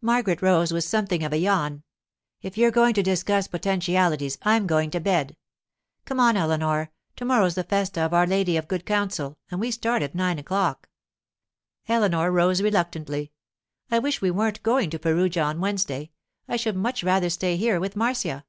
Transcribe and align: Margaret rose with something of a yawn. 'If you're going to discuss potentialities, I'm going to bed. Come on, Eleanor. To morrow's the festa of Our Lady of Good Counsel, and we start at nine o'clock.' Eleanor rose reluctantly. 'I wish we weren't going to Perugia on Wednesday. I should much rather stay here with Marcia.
Margaret 0.00 0.40
rose 0.40 0.72
with 0.72 0.82
something 0.82 1.22
of 1.22 1.30
a 1.34 1.36
yawn. 1.36 1.82
'If 2.40 2.56
you're 2.56 2.70
going 2.70 2.94
to 2.94 3.02
discuss 3.02 3.48
potentialities, 3.48 4.38
I'm 4.40 4.66
going 4.66 4.90
to 4.92 4.98
bed. 4.98 5.36
Come 6.06 6.18
on, 6.18 6.38
Eleanor. 6.38 6.90
To 7.16 7.24
morrow's 7.26 7.54
the 7.54 7.62
festa 7.62 8.00
of 8.00 8.14
Our 8.14 8.26
Lady 8.26 8.56
of 8.56 8.66
Good 8.66 8.86
Counsel, 8.86 9.36
and 9.50 9.60
we 9.60 9.70
start 9.70 10.00
at 10.00 10.14
nine 10.14 10.38
o'clock.' 10.38 10.88
Eleanor 11.86 12.32
rose 12.32 12.62
reluctantly. 12.62 13.30
'I 13.90 13.98
wish 13.98 14.22
we 14.22 14.30
weren't 14.30 14.62
going 14.62 14.88
to 14.88 14.98
Perugia 14.98 15.42
on 15.42 15.60
Wednesday. 15.60 16.12
I 16.48 16.56
should 16.56 16.74
much 16.74 17.04
rather 17.04 17.28
stay 17.28 17.58
here 17.58 17.78
with 17.78 17.94
Marcia. 17.94 18.46